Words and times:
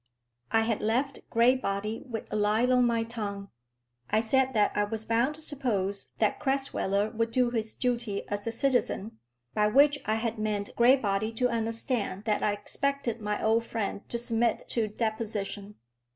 I 0.51 0.61
had 0.61 0.81
left 0.81 1.19
Graybody 1.29 2.01
with 2.09 2.25
a 2.33 2.35
lie 2.35 2.65
on 2.65 2.87
my 2.87 3.03
tongue. 3.03 3.51
I 4.09 4.19
said 4.19 4.55
that 4.55 4.71
I 4.73 4.83
was 4.83 5.05
bound 5.05 5.35
to 5.35 5.41
suppose 5.41 6.13
that 6.17 6.39
Crasweller 6.39 7.11
would 7.11 7.29
do 7.29 7.51
his 7.51 7.75
duty 7.75 8.27
as 8.27 8.47
a 8.47 8.51
citizen, 8.51 9.19
by 9.53 9.67
which 9.67 9.99
I 10.07 10.15
had 10.15 10.39
meant 10.39 10.75
Graybody 10.75 11.31
to 11.35 11.49
understand 11.49 12.23
that 12.23 12.41
I 12.41 12.51
expected 12.53 13.21
my 13.21 13.43
old 13.43 13.63
friend 13.63 14.01
to 14.09 14.17
submit 14.17 14.67
to 14.69 14.87
deposition. 14.87 15.75